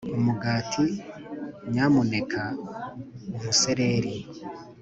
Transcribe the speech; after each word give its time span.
umugati, 0.17 0.85
nyamuneka, 1.71 2.41
umusereri. 3.35 4.15